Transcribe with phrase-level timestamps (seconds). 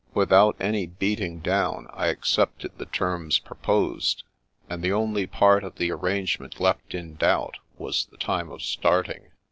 [0.15, 4.23] Without any beating down, I accepted the terms proposed,
[4.67, 9.27] and the only part of the arrangement left in doubt was the time of starting.